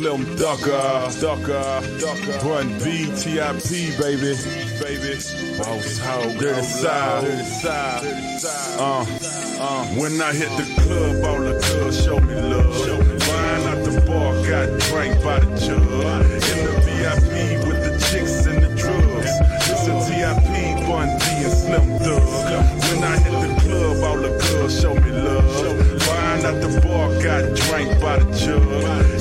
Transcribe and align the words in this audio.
Slim 0.00 0.24
Thugger, 0.24 1.12
Thugger, 1.20 1.82
Thugger. 2.00 2.42
Bun 2.42 2.68
B, 2.78 3.04
baby, 4.00 4.32
baby. 4.80 5.14
Boss 5.58 5.98
Hogg, 5.98 6.40
side, 6.62 7.20
dirty 7.20 7.44
side, 7.44 8.40
side. 8.40 8.80
Uh, 8.80 9.04
uh. 9.60 9.84
When 10.00 10.18
I 10.22 10.32
hit 10.32 10.48
the 10.56 10.64
club, 10.80 11.22
all 11.22 11.40
the 11.40 11.52
girls 11.60 12.02
show 12.02 12.18
me 12.18 12.34
love. 12.34 12.80
Wine 13.28 13.68
out 13.68 13.84
the 13.84 14.00
bar, 14.08 14.32
got 14.48 14.80
drank 14.88 15.22
by 15.22 15.38
the 15.40 15.54
jug. 15.60 16.24
In 16.48 16.58
the 16.64 16.80
VIP 16.80 17.68
with 17.68 17.84
the 17.84 17.92
chicks 18.08 18.46
and 18.46 18.62
the 18.62 18.74
drugs. 18.80 19.36
It's 19.68 19.86
a 19.86 20.00
T.I.P. 20.08 20.88
Bun 20.88 21.08
B 21.18 21.24
and 21.44 21.52
Slim 21.52 21.98
Thug. 21.98 22.24
When 22.88 23.04
I 23.04 23.18
hit 23.18 23.36
the 23.36 23.60
club, 23.60 24.02
all 24.02 24.16
the 24.16 24.30
girls 24.48 24.80
show 24.80 24.94
me 24.94 25.10
love. 25.10 26.08
Wine 26.08 26.46
out 26.46 26.58
the 26.62 26.80
bar, 26.80 27.22
got 27.22 27.54
drank 27.54 28.00
by 28.00 28.18
the 28.18 28.34
jug. 28.34 29.19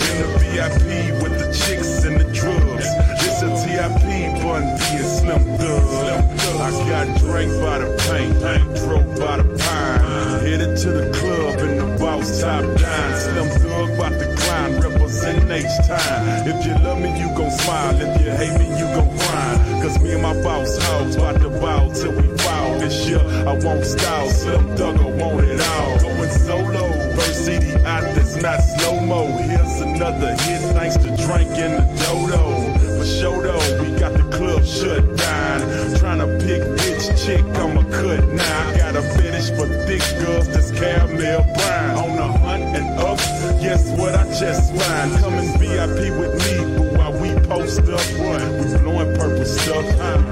VIP 0.50 1.22
with 1.22 1.38
the 1.38 1.54
chicks 1.54 2.04
and 2.06 2.20
the 2.20 2.26
drugs. 2.34 2.88
It's 3.22 3.42
a 3.42 3.50
T.I.P. 3.50 4.42
Bun 4.42 4.64
B 4.78 4.84
and 4.98 5.06
Slim 5.06 5.58
Thug. 5.58 6.30
I 6.60 6.72
got 6.90 7.18
drank 7.20 7.52
by 7.62 7.78
the 7.80 7.90
paint, 8.10 8.34
drove 8.82 9.20
by 9.20 9.38
the 9.38 9.48
pine. 9.58 10.42
Headed 10.42 10.78
to 10.78 10.90
the 10.92 11.14
club 11.14 11.60
in 11.60 11.78
the 11.78 11.98
boss 12.00 12.42
top 12.42 12.64
down. 12.64 13.20
Slim 13.20 13.50
Thug 13.62 13.90
about 13.92 14.14
to 14.20 14.36
climb, 14.38 14.80
representing 14.82 15.52
H-Time. 15.52 16.48
If 16.48 16.66
you 16.66 16.74
love 16.84 17.00
me, 17.00 17.10
you 17.20 17.28
gon' 17.38 17.52
smile. 17.52 17.96
If 18.02 18.22
you 18.22 18.32
hate 18.32 18.58
me, 18.58 18.68
you 18.80 18.86
gon' 18.98 19.18
cry. 19.20 19.82
Cause 19.84 20.00
me 20.02 20.14
and 20.14 20.24
my 20.24 20.34
boss 20.42 20.78
hoes 20.84 21.16
about 21.16 21.42
to 21.42 21.50
bow 21.50 21.94
till 21.94 22.12
we 22.12 22.38
fall. 22.40 22.80
This 22.80 23.08
year, 23.08 23.22
I 23.48 23.54
won't 23.54 23.86
style. 23.86 24.30
Slim 24.30 24.76
Thug, 24.76 24.98
I 25.00 25.06
want 25.24 25.46
it 25.46 25.62
all. 25.62 26.09
Solo. 26.50 26.90
First 27.14 27.46
CD 27.46 27.76
out 27.86 28.02
that's 28.16 28.42
not 28.42 28.60
slow-mo. 28.60 29.28
Here's 29.38 29.82
another 29.82 30.32
hit 30.42 30.62
thanks 30.74 30.98
to 30.98 31.10
Drink 31.24 31.52
and 31.62 31.78
the 31.78 31.86
Dodo. 32.02 32.74
For 32.98 33.06
sure 33.06 33.44
though, 33.44 33.84
we 33.84 34.00
got 34.00 34.14
the 34.14 34.26
club 34.36 34.66
shut 34.66 35.06
down. 35.16 35.60
Tryna 36.02 36.42
pick 36.42 36.64
bitch 36.82 37.06
chick 37.24 37.46
I'ma 37.56 37.84
cut 37.92 38.28
now. 38.30 38.70
I 38.70 38.78
got 38.78 38.96
a 38.96 39.04
fetish 39.04 39.52
for 39.52 39.68
thick 39.86 40.02
girls 40.26 40.48
that's 40.48 40.72
caramel 40.72 41.44
brown. 41.54 41.98
On 42.04 42.16
the 42.18 42.28
hunt 42.40 42.64
and 42.64 43.00
up, 43.00 43.20
guess 43.62 43.88
what 43.92 44.16
I 44.16 44.24
just 44.40 44.74
find? 44.74 45.12
Come 45.22 45.36
and 45.36 45.54
VIP 45.60 46.10
with 46.18 46.34
me, 46.42 46.56
boo, 46.78 46.98
while 46.98 47.14
we 47.14 47.30
post 47.46 47.82
up. 47.82 48.02
We 48.18 48.76
blowing 48.82 49.16
purple 49.20 49.46
stuff, 49.46 49.86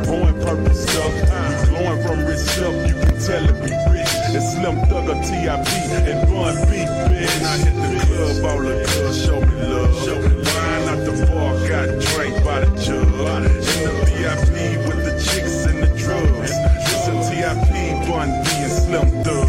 pouring 0.08 0.42
purple 0.42 0.74
stuff. 0.74 1.14
We 1.14 1.70
glowing 1.70 2.02
from 2.02 2.26
rich 2.26 2.40
stuff, 2.40 2.74
you 2.88 2.96
can 2.96 3.22
tell 3.22 3.44
it 3.48 3.54
we 3.62 3.70
rich. 3.94 4.17
It's 4.30 4.54
Slim 4.54 4.76
Thugger, 4.92 5.18
T.I.P. 5.24 5.70
and 6.12 6.28
Bun 6.28 6.56
B, 6.68 6.84
bitch. 7.08 7.42
I 7.44 7.58
hit 7.64 7.76
the 7.80 7.90
club, 8.06 8.46
all 8.46 8.62
the 8.62 8.76
girls 8.84 9.18
show 9.24 9.40
me 9.40 9.56
love. 9.56 9.96
Wine 10.04 10.86
out 10.92 11.00
the 11.06 11.14
bar, 11.32 11.56
got 11.68 11.88
drank 12.12 12.36
by 12.44 12.60
the 12.60 12.70
jug. 12.76 13.08
In 13.08 13.84
the 13.88 13.94
VIP 14.12 14.56
with 14.86 15.02
the 15.06 15.14
chicks 15.24 15.66
and 15.66 15.80
the 15.82 15.88
drugs. 15.98 16.52
It's 16.52 17.08
a 17.08 17.14
T.I.P. 17.32 17.72
Bun 18.12 18.30
B 18.44 18.50
and 18.68 18.72
Slim 18.72 19.08
Thug. 19.24 19.48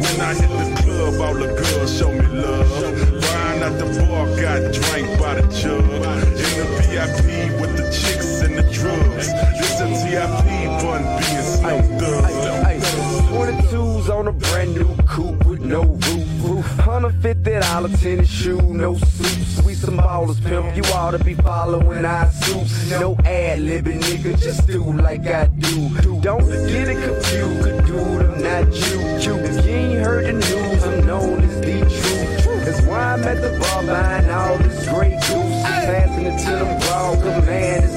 When 0.00 0.20
I 0.20 0.34
hit 0.34 0.48
the 0.48 0.82
club, 0.82 1.20
all 1.20 1.34
the 1.34 1.48
girls 1.60 1.98
show 1.98 2.10
me 2.10 2.26
love. 2.26 2.70
Wine 2.72 3.62
out 3.62 3.76
the 3.78 3.86
bar, 4.08 4.26
got 4.40 4.72
drank 4.72 5.18
by 5.20 5.34
the 5.34 5.44
jug. 5.52 5.84
In 5.84 6.52
the 6.58 6.66
VIP 6.80 7.60
with 7.60 7.76
the 7.76 7.84
chicks 7.92 8.40
and 8.40 8.56
the 8.56 8.64
drugs. 8.72 9.28
It's 9.60 9.80
a 9.80 9.86
T.I.P. 9.86 10.48
Bun 10.82 11.02
B 11.02 11.24
and 11.28 11.44
Slim 11.44 11.98
Thug. 11.98 12.73
Ay, 13.14 13.60
22s 13.70 14.08
on 14.10 14.28
a 14.28 14.32
brand 14.32 14.74
new 14.74 14.96
coupe 15.06 15.44
with 15.46 15.60
no 15.60 15.82
roof. 15.82 16.44
roof. 16.44 16.66
$150 16.78 18.00
tennis 18.00 18.28
shoe, 18.28 18.60
no 18.60 18.96
suits. 18.96 19.62
We 19.64 19.74
some 19.74 19.98
ballers, 19.98 20.42
pimp. 20.42 20.76
You 20.76 20.82
ought 20.94 21.12
to 21.12 21.22
be 21.22 21.34
following 21.34 22.04
our 22.04 22.30
suits. 22.30 22.90
No 22.90 23.16
ad 23.24 23.60
libbing, 23.60 24.00
nigga. 24.00 24.40
Just 24.40 24.66
do 24.66 24.82
like 24.92 25.26
I 25.26 25.46
do. 25.46 25.88
Don't 26.20 26.46
get 26.46 26.88
it 26.88 27.02
confused. 27.02 27.86
Dude, 27.86 28.22
I'm 28.22 28.42
not 28.42 28.66
you. 28.74 29.00
If 29.46 29.66
you 29.66 29.72
ain't 29.72 30.04
heard 30.04 30.26
the 30.26 30.32
news, 30.32 30.84
I'm 30.84 31.06
known 31.06 31.40
as 31.42 31.60
the 31.60 31.80
truth. 31.80 32.64
That's 32.64 32.80
why 32.86 33.14
I'm 33.14 33.24
at 33.24 33.40
the 33.40 33.58
bar 33.58 33.86
buying 33.86 34.30
all 34.30 34.58
this 34.58 34.88
Grey 34.88 35.10
Goose. 35.10 35.62
Passing 35.84 36.26
it 36.26 36.38
to 36.44 36.50
them 36.50 36.80
ball, 36.80 37.14
cause 37.16 37.46
man, 37.46 37.84
it's 37.84 37.94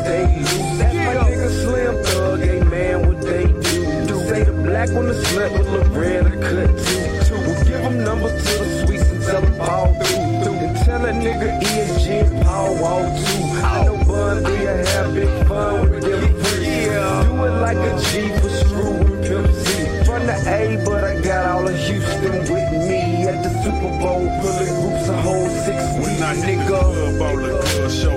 say 4.98 5.06
the 5.06 5.06
black 5.06 5.06
one 5.06 5.08
the 5.08 5.14
slut 5.14 5.52
with 5.58 5.68
Loretta 5.94 6.32
cut 6.32 6.70
too. 6.86 7.36
We'll 7.36 7.64
give 7.64 7.82
them 7.82 8.04
numbers 8.04 8.44
to 8.44 8.64
the 8.64 8.86
sweets 8.86 9.10
and 9.10 9.22
tell 9.24 9.42
them 9.42 9.54
fall 9.56 9.94
through. 9.94 10.44
through. 10.44 10.68
And 10.68 10.78
tell 10.78 11.06
a 11.06 11.12
nigga 11.12 11.62
ESG 11.62 12.08
and 12.28 12.46
Paul 12.46 12.76
Wall 12.82 13.04
too. 13.18 13.44
I 13.64 13.86
know 13.86 13.98
Bun 14.06 14.44
B, 14.44 14.50
I 14.50 14.76
have 14.90 15.14
big 15.14 15.48
fun 15.48 15.90
with 15.90 16.04
them 16.04 16.44
free. 16.44 16.66
Do 16.66 17.46
it 17.46 17.56
like 17.62 17.78
a 17.78 18.00
G 18.02 18.30
for 18.40 18.50
screw 18.50 18.94
and 18.98 19.24
Pimp 19.24 19.48
C. 19.54 20.06
From 20.06 20.26
the 20.26 20.38
A, 20.48 20.84
but 20.86 21.04
I 21.04 21.22
got 21.22 21.46
all 21.46 21.68
of 21.68 21.78
Houston 21.78 22.40
with 22.54 22.72
me. 22.88 23.28
At 23.28 23.44
the 23.44 23.52
Super 23.64 23.94
Bowl, 24.02 24.24
pulling 24.42 24.76
groups 24.82 25.10
of 25.10 25.16
whole 25.16 25.50
six 25.50 25.78
When 26.00 26.24
I 26.24 26.36
hit 26.36 26.58
the 26.58 26.64
nigga. 26.64 26.68
club, 26.68 27.22
all 27.22 27.38
the 27.38 27.48
girls 27.48 28.02
show 28.02 28.17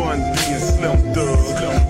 T.I.P. 0.00 0.16
Bun 0.16 0.18
B 0.32 0.38
Slim 0.58 1.14
Thug. 1.14 1.36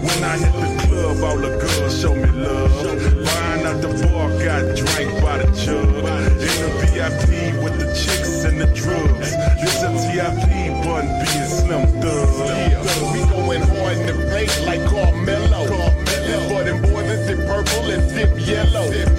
When 0.03 0.25
I 0.25 0.39
hit 0.39 0.53
the 0.53 0.87
club, 0.87 1.23
all 1.23 1.39
the 1.39 1.51
girls 1.59 2.01
show 2.01 2.15
me 2.15 2.27
love. 2.27 2.75
Wine 2.85 3.67
out 3.67 3.81
the 3.81 3.89
bar, 3.89 4.29
got 4.43 4.77
drank 4.77 5.23
by 5.23 5.39
the 5.39 5.47
jug. 5.55 5.89
In 5.89 6.57
the 6.63 6.71
VIP 6.87 7.63
with 7.63 7.79
the 7.79 7.87
chicks 7.95 8.45
and 8.45 8.61
the 8.61 8.67
drugs. 8.67 9.33
It's 9.63 9.83
a 9.83 9.91
T.I.P. 9.91 10.69
Bun 10.85 11.07
B 11.07 11.27
and 11.39 11.51
Slim 11.51 11.87
Thug. 12.03 12.49
Yeah, 12.49 13.13
we 13.13 13.21
going 13.31 13.63
hard 13.63 13.97
in 13.99 14.07
the 14.07 14.27
face 14.31 14.61
like 14.67 14.85
Carmelo. 14.87 15.69
Carmelo. 15.69 16.49
For 16.49 16.65
them 16.65 16.83
boys 16.83 17.27
sip 17.27 17.39
purple 17.47 17.91
and 17.91 18.11
sip 18.11 18.31
yellow. 18.39 18.91
Shorty 18.91 19.10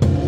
Bye. 0.00 0.27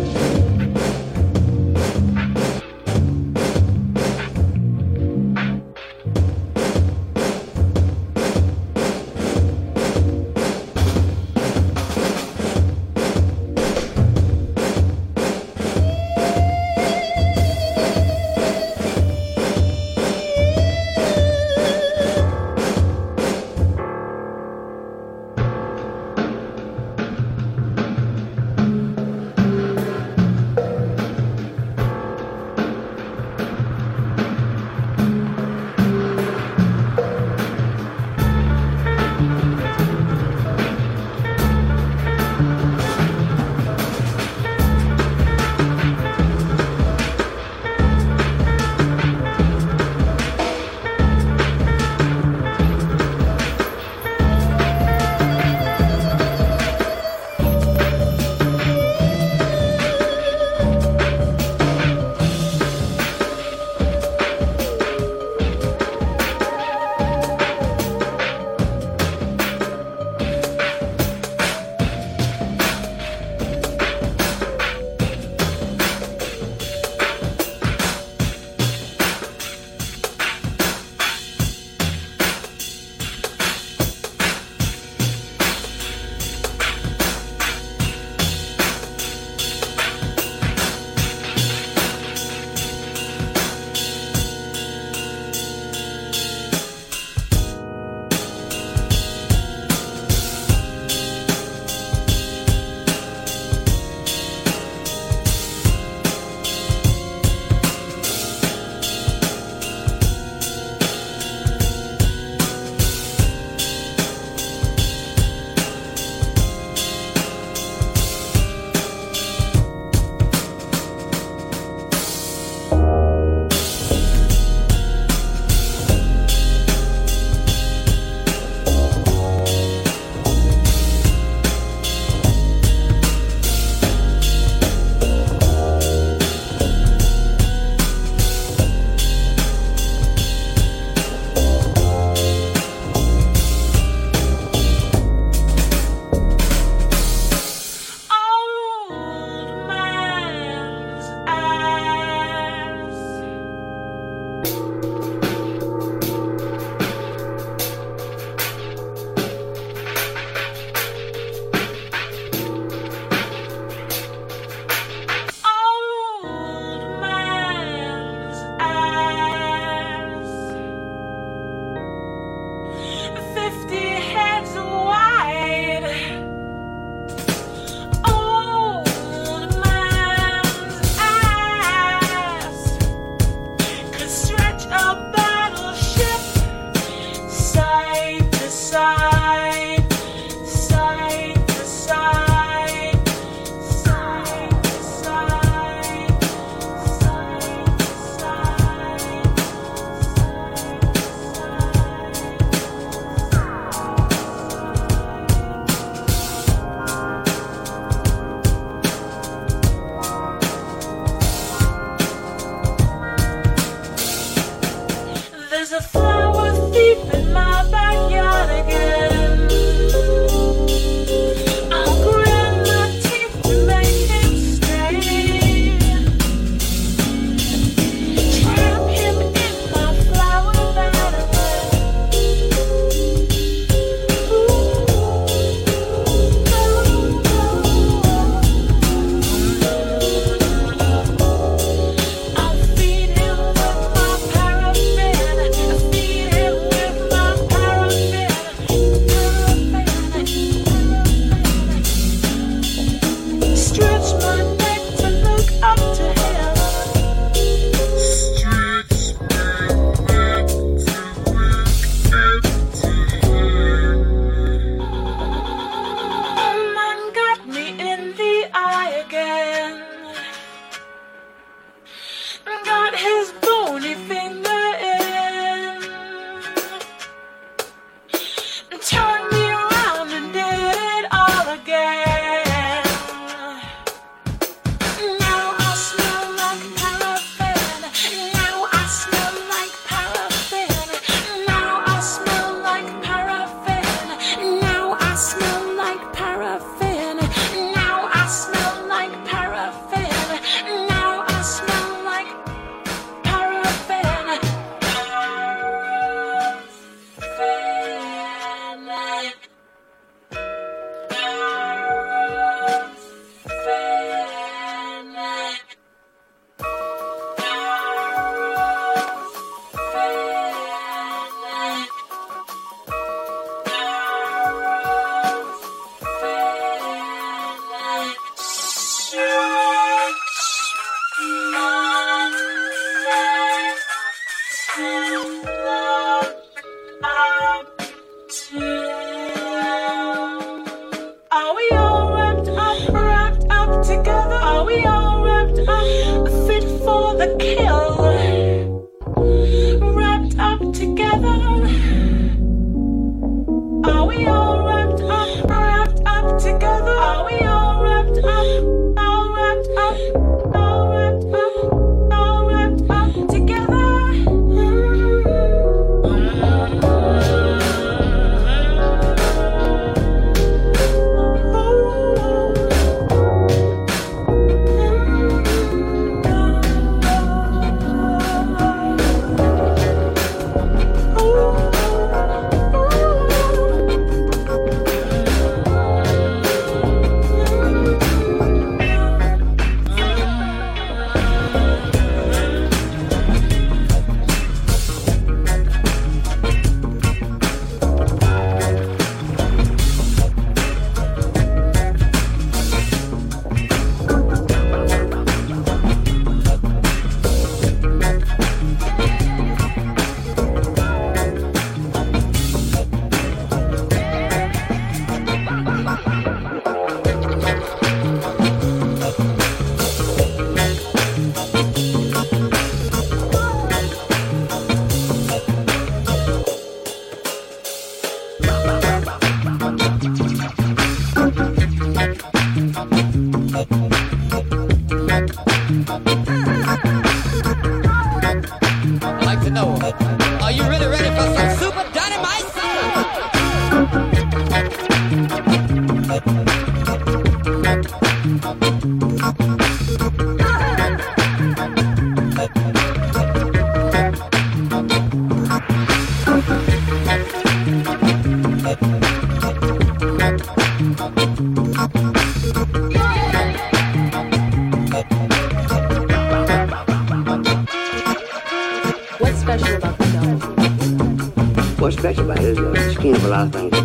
last 473.31 473.53
night. 473.53 473.80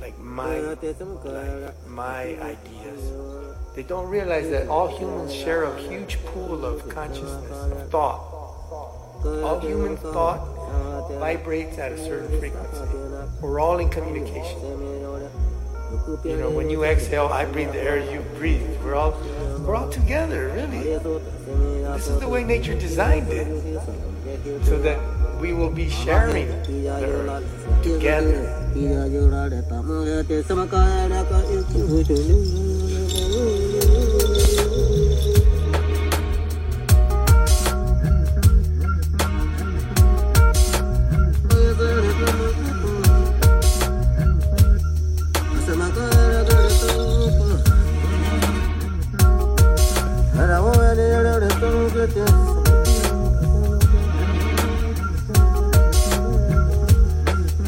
Like 0.00 0.18
my 1.86 2.36
ideas. 2.40 3.12
They 3.74 3.82
don't 3.82 4.08
realize 4.08 4.50
that 4.50 4.68
all 4.68 4.86
humans 4.86 5.34
share 5.34 5.64
a 5.64 5.80
huge 5.80 6.18
pool 6.26 6.64
of 6.64 6.88
consciousness, 6.88 7.50
of 7.72 7.90
thought. 7.90 8.20
All 9.42 9.60
human 9.60 9.96
thought 9.96 10.40
vibrates 11.18 11.78
at 11.78 11.92
a 11.92 11.98
certain 11.98 12.38
frequency. 12.38 12.96
We're 13.40 13.60
all 13.60 13.78
in 13.78 13.88
communication. 13.88 14.60
You 16.24 16.36
know, 16.36 16.50
when 16.50 16.68
you 16.68 16.84
exhale, 16.84 17.28
I 17.28 17.44
breathe 17.46 17.72
the 17.72 17.80
air 17.80 17.98
you 18.12 18.20
breathe. 18.36 18.62
We're 18.84 18.94
all 18.94 19.12
we're 19.60 19.74
all 19.74 19.90
together, 19.90 20.48
really. 20.54 20.82
This 21.94 22.08
is 22.08 22.20
the 22.20 22.28
way 22.28 22.44
nature 22.44 22.74
designed 22.74 23.28
it. 23.30 23.46
So 24.64 24.78
that 24.82 24.98
we 25.40 25.52
will 25.52 25.70
be 25.70 25.90
sharing 25.90 26.46
together. 26.62 26.94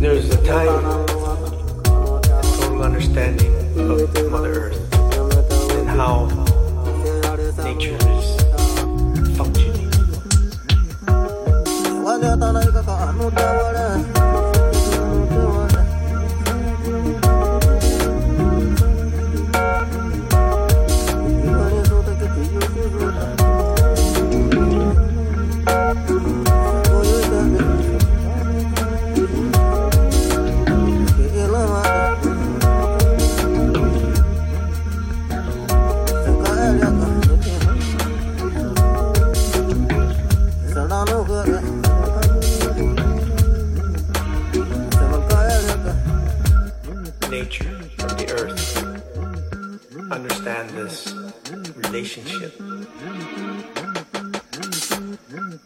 There's 0.00 0.28
a 0.28 0.36
time 0.44 0.84
and 0.84 1.08
total 2.58 2.82
understanding 2.82 3.54
of 3.78 4.30
Mother 4.30 4.52
Earth 4.52 4.76
and 5.72 5.88
how 5.88 6.26
nature 7.64 7.96
is 7.96 8.36
functioning. 9.38 9.88
The 47.30 48.26
earth 48.40 48.76
understand 50.10 50.70
this 50.70 51.14
relationship. 51.76 52.58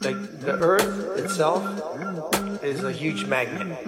Like 0.02 0.40
the 0.40 0.58
earth 0.60 1.18
itself 1.18 1.64
is 2.62 2.84
a 2.84 2.92
huge 2.92 3.24
magnet. 3.24 3.78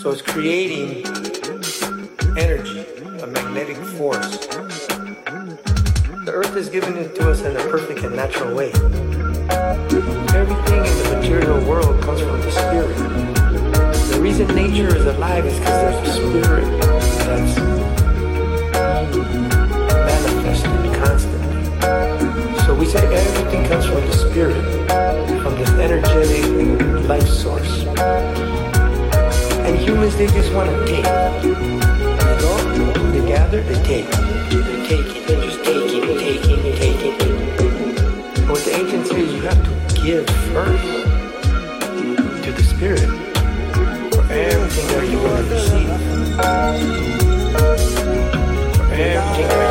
So 0.00 0.10
it's 0.10 0.22
creating 0.22 1.06
energy, 2.36 2.84
a 3.22 3.26
magnetic 3.28 3.76
force. 3.76 4.48
The 6.24 6.32
earth 6.32 6.56
is 6.56 6.68
given 6.68 6.96
it 6.96 7.14
to 7.14 7.30
us 7.30 7.42
in 7.42 7.56
a 7.56 7.60
perfect 7.70 8.00
and 8.00 8.16
natural 8.16 8.52
way. 8.52 8.72
Everything 10.34 10.84
in 10.84 10.98
the 10.98 11.20
material 11.20 11.64
world 11.68 12.02
comes 12.02 12.20
from 12.20 12.40
the 12.40 12.50
spirit. 12.50 13.37
The 14.18 14.24
reason 14.24 14.48
nature 14.48 14.96
is 14.96 15.06
alive 15.06 15.46
is 15.46 15.56
because 15.60 15.80
there's 15.80 16.08
a 16.08 16.12
spirit 16.12 16.66
that's 16.82 17.56
manifested 19.94 20.94
constantly. 21.00 21.62
So 22.66 22.74
we 22.74 22.86
say 22.86 23.06
everything 23.14 23.64
comes 23.68 23.86
from 23.86 24.00
the 24.00 24.12
spirit 24.12 24.60
from 25.40 25.54
this 25.54 25.70
energetic 25.70 26.44
life 27.08 27.28
source. 27.28 27.84
And 29.64 29.78
humans, 29.78 30.16
they 30.16 30.26
just 30.26 30.52
want 30.52 30.68
to 30.68 30.84
take. 30.84 31.04
They 31.04 32.38
go, 32.40 33.12
they 33.12 33.24
gather, 33.24 33.62
they 33.62 33.80
take. 33.84 34.10
They're 34.10 34.84
taking, 34.88 35.26
they're 35.26 35.44
just 35.44 35.62
taking, 35.62 36.18
taking, 36.18 36.74
taking. 36.74 37.16
But 38.34 38.50
what 38.50 38.64
the 38.64 38.74
ancients 38.74 39.10
say 39.10 39.20
you 39.20 39.42
have 39.42 39.62
to 39.62 40.02
give 40.02 40.28
first 40.50 40.82
to 42.42 42.50
the 42.50 42.64
spirit 42.64 43.27
you. 45.18 45.48
everything 49.00 49.67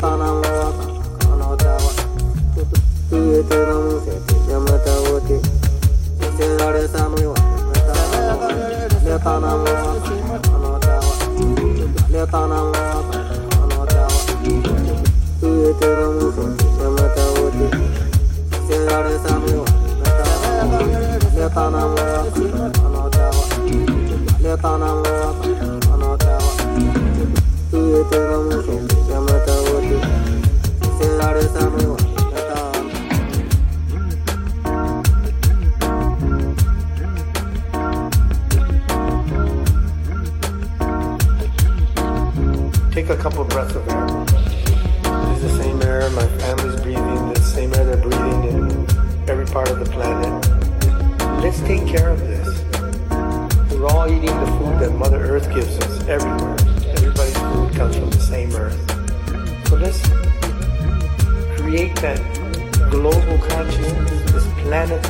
thought 0.00 0.18
I 0.18 0.30
love. 0.30 0.59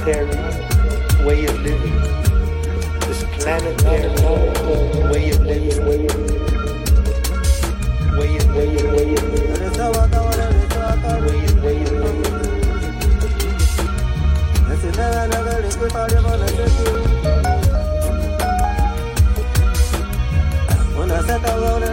planetary 0.01 1.27
way 1.27 1.45
of 1.45 1.61
living. 1.61 2.01
This 3.01 3.23
planetary 3.37 4.09
way 5.13 5.31
of 5.31 5.41
living. 5.45 6.07
Way 8.17 8.37
of 8.37 8.47
way 8.57 8.71
of 8.77 8.87
way 8.95 9.09
of 9.15 9.25
way 11.27 11.45
of 11.45 11.55
way 11.63 11.83
of 11.83 11.93
living. 11.93 12.41
When 20.97 21.11
I 21.11 21.15
set 21.27 21.45
out 21.45 21.63
on 21.63 21.83
a 21.83 21.85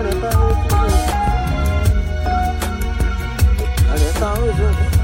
I 3.90 3.98
just 3.98 4.22
always 4.22 4.97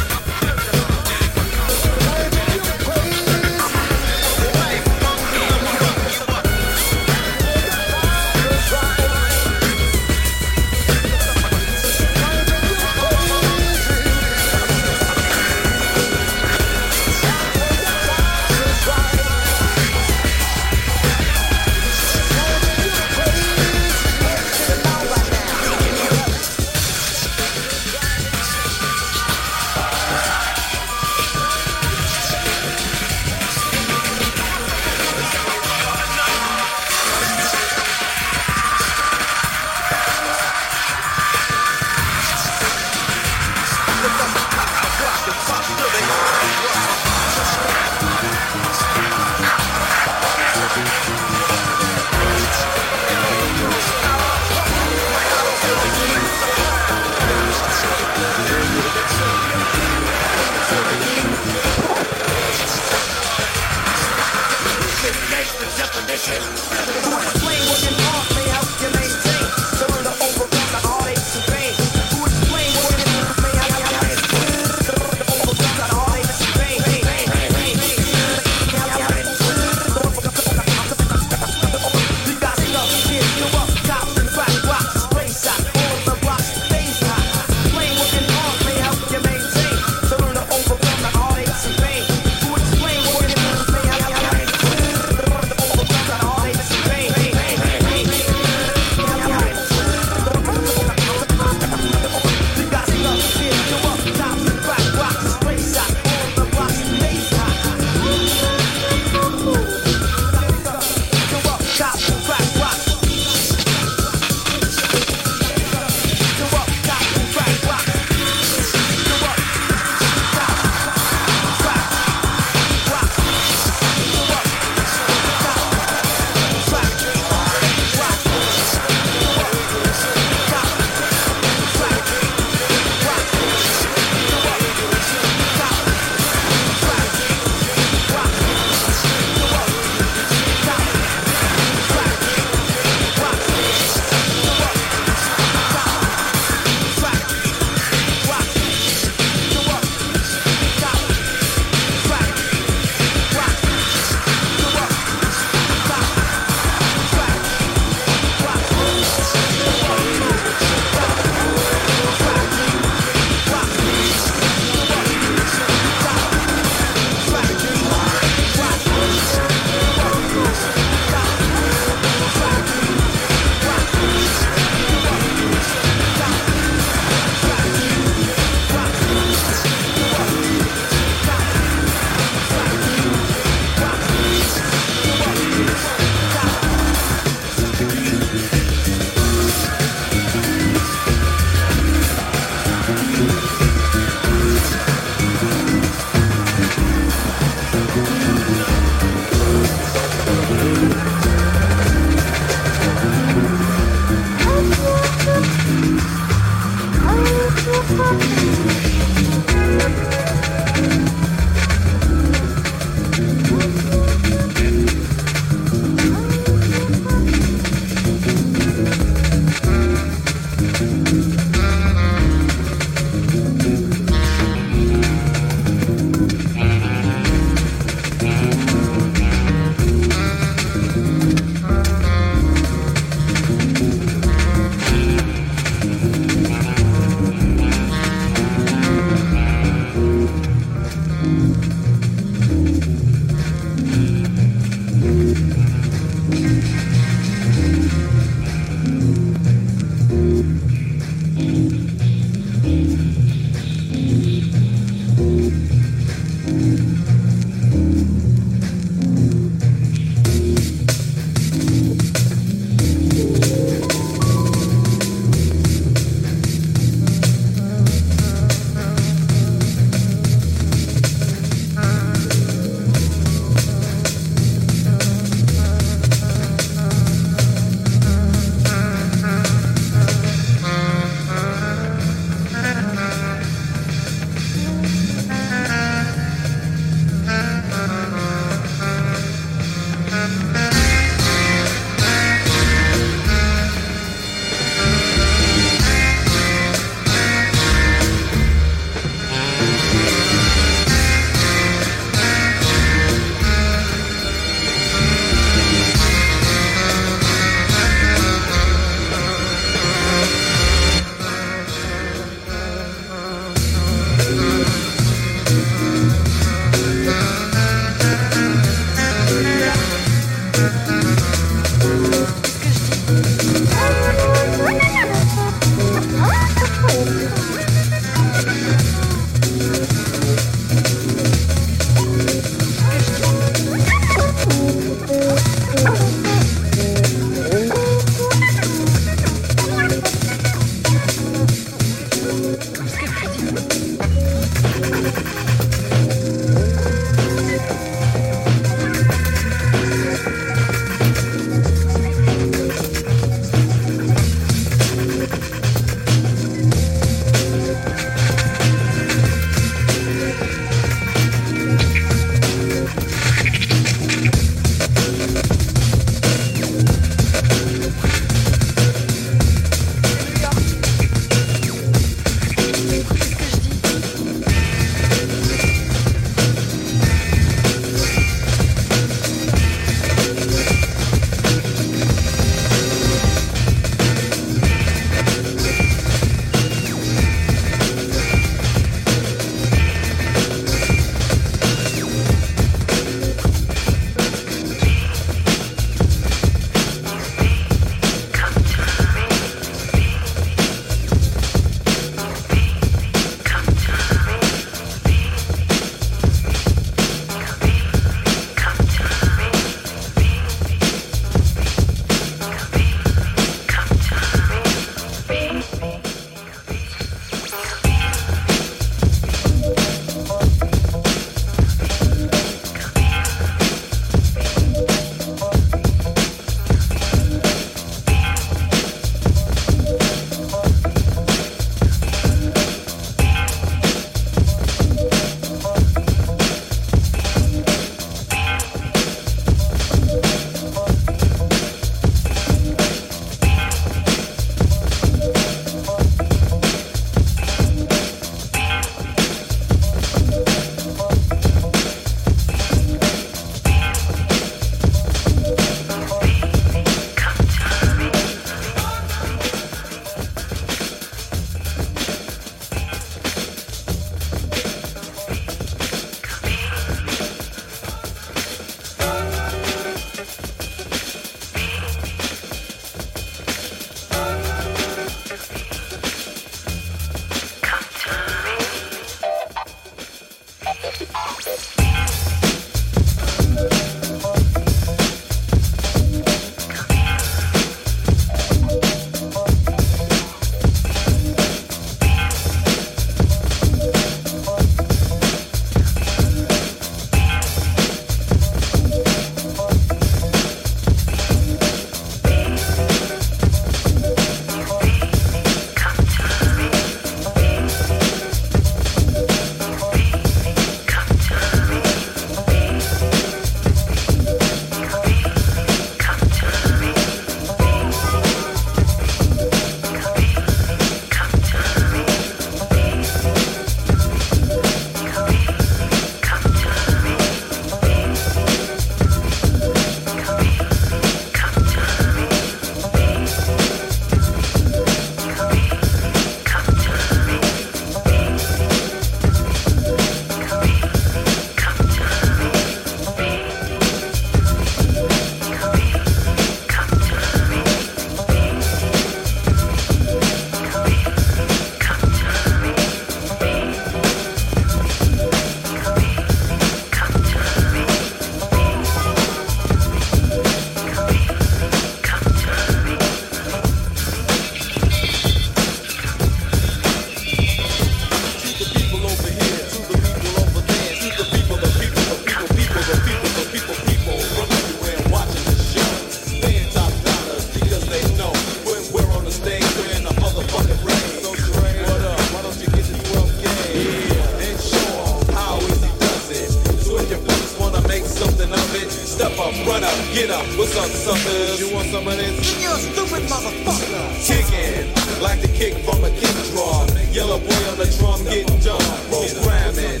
get 590.80 590.88
up. 590.88 590.90
What's 590.90 591.06
up, 591.06 591.16
suckers? 591.16 591.60
You 591.60 591.74
want 591.74 591.88
some 591.88 592.08
of 592.08 592.16
this? 592.16 592.52
Then 592.52 592.62
you're 592.62 592.72
a 592.72 592.78
stupid 592.78 593.22
motherfucker. 593.28 594.06
Kicking 594.24 595.22
like 595.22 595.40
the 595.40 595.48
kick 595.48 595.74
from 595.84 596.04
a 596.04 596.10
kick 596.10 596.34
drum. 596.52 596.88
Yella 597.12 597.38
boy 597.38 597.62
on 597.70 597.76
the 597.78 597.88
drum 597.98 598.22
getting 598.24 598.58
done. 598.60 598.80
Programming 599.08 600.00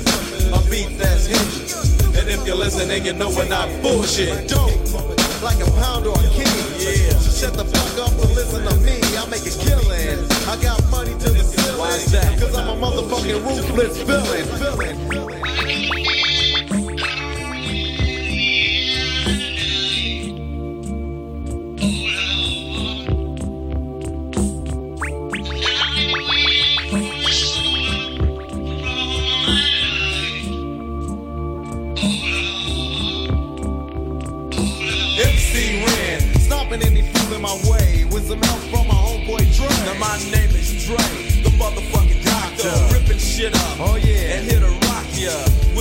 a 0.52 0.60
beat 0.70 0.96
that's 0.98 1.26
hitting. 1.26 2.18
And 2.18 2.28
if 2.28 2.46
you're 2.46 2.56
listening, 2.56 3.04
you 3.04 3.12
know 3.12 3.28
we're 3.30 3.48
not 3.48 3.68
bullshit. 3.82 4.48
Dope, 4.48 4.70
like 5.42 5.60
a 5.60 5.70
pound 5.80 6.06
or 6.06 6.16
a 6.16 6.28
king. 6.32 6.48
Yeah. 6.78 7.16
Shut 7.20 7.54
the 7.54 7.64
fuck 7.64 8.06
up 8.06 8.12
and 8.12 8.34
listen 8.34 8.64
to 8.64 8.74
me. 8.84 9.00
I 9.16 9.24
make 9.30 9.46
a 9.46 9.54
killing. 9.64 10.20
I 10.48 10.56
got 10.60 10.80
money 10.90 11.12
to 11.12 11.28
the 11.30 11.44
ceiling. 11.44 11.78
Why's 11.78 12.10
that? 12.12 12.38
Cause 12.38 12.56
I'm 12.56 12.68
a 12.68 12.76
motherfucking 12.76 13.40
ruthless 13.44 13.96
villain. 14.02 14.44
villain. 14.58 15.39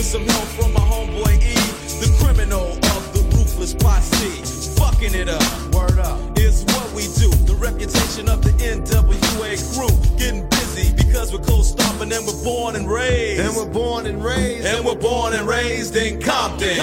Some 0.10 0.26
help 0.26 0.48
from 0.58 0.74
my 0.74 0.80
homeboy 0.80 1.38
E, 1.38 1.54
the 2.02 2.10
criminal 2.18 2.72
of 2.72 3.14
the 3.14 3.22
ruthless 3.38 3.76
posse. 3.76 4.42
Fucking 4.74 5.14
it 5.14 5.30
up. 5.30 5.44
Word 5.72 6.00
up. 6.00 6.18
Is 6.36 6.66
what 6.66 6.92
we 6.94 7.04
do. 7.22 7.30
The 7.46 7.54
reputation 7.54 8.28
of 8.28 8.42
the 8.42 8.50
NWA 8.58 9.54
crew. 9.70 9.94
Getting 10.18 10.50
busy 10.50 10.96
because 10.96 11.32
we're 11.32 11.46
cold 11.46 11.64
stomping 11.64 12.12
and 12.12 12.26
we're 12.26 12.44
born 12.44 12.76
and 12.76 12.90
raised. 12.90 13.40
And 13.40 13.56
we're 13.56 13.72
born 13.72 14.08
and 14.08 14.24
raised. 14.26 14.66
And 14.66 14.84
we're 14.84 14.96
born 14.96 15.34
and 15.34 15.48
raised 15.48 15.96
in 15.96 16.20
Compton. 16.20 16.80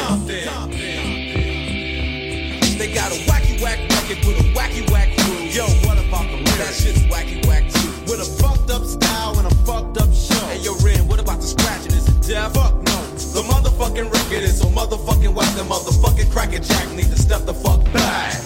They 2.78 2.94
got 2.94 3.10
a 3.10 3.18
wacky 3.26 3.60
whack 3.60 3.80
record 3.90 4.24
with 4.24 4.38
a 4.38 4.54
wacky 4.54 4.88
whack 4.92 5.18
crew. 5.18 5.42
Yo, 5.50 5.66
what 5.82 5.98
about 5.98 6.30
the 6.30 6.36
lyrics? 6.46 6.58
That 6.58 6.74
shit's 6.74 7.02
wacky 7.10 7.44
whack 7.48 7.64
too. 7.72 7.90
With 8.06 8.20
a 8.20 8.30
fucked 8.40 8.70
up 8.70 8.84
style 8.84 9.36
and 9.36 9.50
a 9.50 9.54
fucked 9.66 9.98
up 9.98 10.14
show. 10.14 10.46
Hey, 10.46 10.58
yo, 10.62 10.76
Ren, 10.76 11.08
what 11.08 11.18
about 11.18 11.40
the 11.40 11.48
scratching? 11.48 11.90
Is 11.90 12.08
it 12.08 12.22
def? 12.22 12.52
Fuck. 12.54 12.85
The 13.36 13.42
motherfucking 13.42 14.10
record 14.10 14.44
is 14.44 14.60
so 14.60 14.64
motherfucking 14.68 15.34
whack. 15.34 15.54
The 15.56 15.62
motherfucking 15.64 16.32
cracker 16.32 16.58
jack 16.58 16.90
need 16.92 17.10
to 17.10 17.18
step 17.18 17.44
the 17.44 17.52
fuck 17.52 17.84
back. 17.92 18.45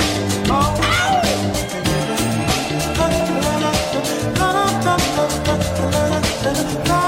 possession. 6.63 7.00